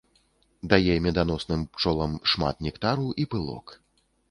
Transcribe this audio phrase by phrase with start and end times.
[0.71, 3.79] Дае меданосным пчолам шмат нектару і пылок.